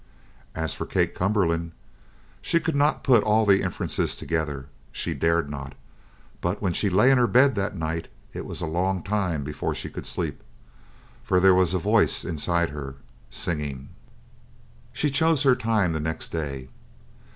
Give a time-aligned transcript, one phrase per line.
[0.55, 1.73] As for Kate Cumberland,
[2.41, 5.73] she could not put all the inferences together she dared not;
[6.41, 9.75] but when she lay in her bed that night it was a long time before
[9.75, 10.41] she could sleep,
[11.23, 12.95] for there was a voice inside her,
[13.29, 13.89] singing.
[14.91, 16.69] She chose her time the next day.